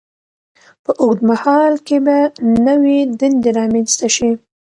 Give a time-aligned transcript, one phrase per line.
[0.83, 2.17] په اوږد مهال کې به
[2.67, 4.31] نوې دندې رامینځته شي.